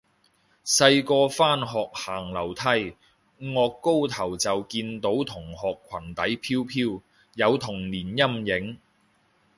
[0.65, 2.95] 細個返學行樓梯，
[3.39, 7.01] 顎高頭就見到同學裙底飄飄，
[7.35, 8.79] 有童年陰影